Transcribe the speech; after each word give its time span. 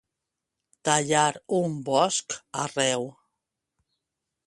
Tallar 0.89 1.35
un 1.59 1.77
bosc 1.91 2.39
arreu. 2.65 3.09